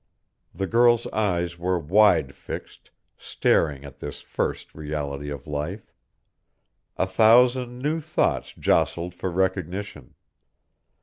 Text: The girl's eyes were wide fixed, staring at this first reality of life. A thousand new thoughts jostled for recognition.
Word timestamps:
The 0.55 0.65
girl's 0.65 1.05
eyes 1.09 1.59
were 1.59 1.77
wide 1.77 2.33
fixed, 2.33 2.89
staring 3.17 3.85
at 3.85 3.99
this 3.99 4.19
first 4.21 4.73
reality 4.73 5.29
of 5.29 5.45
life. 5.45 5.93
A 6.97 7.05
thousand 7.05 7.77
new 7.77 7.99
thoughts 7.99 8.51
jostled 8.57 9.13
for 9.13 9.29
recognition. 9.29 10.15